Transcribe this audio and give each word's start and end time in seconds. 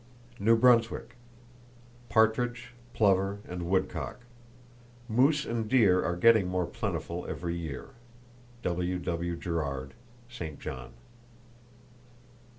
New 0.39 0.55
Brunswick: 0.57 1.13
Partridge, 2.09 2.73
plover 2.91 3.37
and 3.47 3.69
woodcock. 3.69 4.21
Moose 5.07 5.45
and 5.45 5.69
deer 5.69 6.03
are 6.03 6.15
getting 6.15 6.47
more 6.47 6.65
plentiful 6.65 7.27
every 7.27 7.55
year.—(W.W. 7.55 9.35
Gerard, 9.35 9.93
St. 10.27 10.59
John.) 10.59 10.93